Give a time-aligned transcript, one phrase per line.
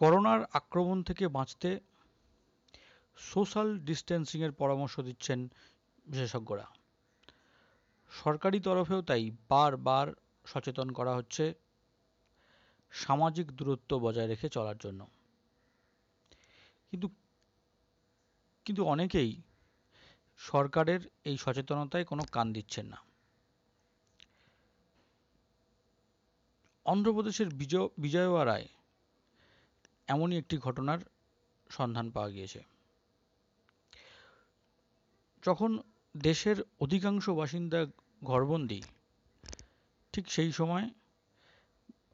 [0.00, 1.80] করোনার আক্রমণ থেকে বাঁচতে
[3.16, 5.48] সোশ্যাল ডিস্টেন্সিংয়ের পরামর্শ দিচ্ছেন
[6.06, 6.66] বিশেষজ্ঞরা।
[8.10, 10.06] সরকারি তরফেও তাই বারবার
[10.46, 11.54] সচেতন করা হচ্ছে
[12.90, 15.06] সামাজিক দূরত্ব বজায় রেখে চলার জন্য।
[16.90, 17.08] কিন্তু
[18.64, 19.42] কিন্তু অনেকেই
[20.38, 22.98] সরকারের এই সচেতনতায় কোনো কান দিচ্ছেন না।
[26.84, 28.68] অন্ধ্রপ্রদেশের বিজয়, বিজয়ওয়াড়ায়
[30.14, 31.00] এমনই একটি ঘটনার
[31.70, 32.60] সন্ধান পাওয়া গিয়েছে।
[35.42, 35.70] যখন
[36.14, 37.80] দেশের অধিকাংশ বাসিন্দা
[38.22, 38.80] ঘরবন্দি,
[40.14, 40.86] ঠিক সেই সময়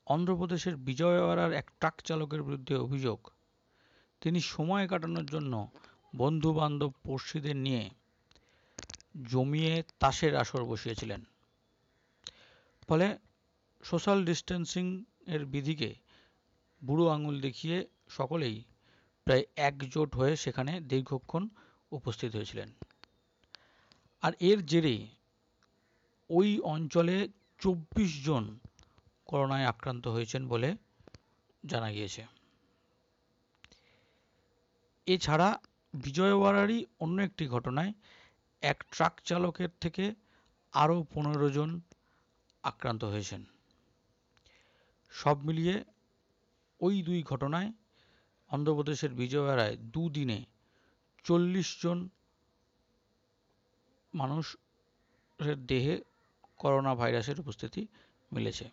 [0.06, 3.18] অন্ধ্রপ্রদেশের বিজয়ওয়াড়ার এক ট্রাক চালকের বিরুদ্ধে অভিযোগ,
[4.22, 5.52] তিনি সময় কাটানোর জন্য
[6.16, 7.84] বন্ধু বান্ধব পড়শিদের নিয়ে
[9.32, 11.20] জমিয়ে তাসের আসর বসিয়েছিলেন।
[12.88, 13.06] ফলে
[13.82, 14.86] সোশ্যাল ডিস্টেন্সিং
[15.34, 15.90] এর বিধিকে
[16.82, 18.62] বুড়ো আঙুল দেখিয়ে সকলেই
[19.24, 21.48] প্রায় একজোট হয়ে সেখানে দীর্ঘক্ষণ
[21.92, 22.68] উপস্থিত হয়েছিলেন।
[24.22, 25.06] আর এর জেরে
[26.30, 27.28] ওই অঞ্চলে
[27.58, 28.58] চব্বিশ জন
[29.26, 30.76] করোনায় আক্রান্ত হয়েছেন বলে
[31.66, 32.26] জানা গিয়েছে।
[35.06, 35.58] এছাড়া
[35.94, 37.92] বিজয়ওয়াড়ারই অন্য একটি ঘটনায়
[38.62, 40.14] এক ট্রাক চালকের থেকে
[40.72, 41.80] আরও পনেরো জন
[42.62, 43.44] আক্রান্ত হয়েছেন।
[45.10, 45.84] সব মিলিয়ে
[46.80, 47.70] ওই দুই ঘটনায়
[48.50, 50.38] অন্ধ্রপ্রদেশের বিজয়ওয়াড়ায় দুদিনে
[51.24, 51.98] চল্লিশ জন
[54.14, 55.94] মানুষের দেহে
[56.56, 57.82] করোনা ভাইরাসের উপস্থিতি
[58.32, 58.66] মিলেছে।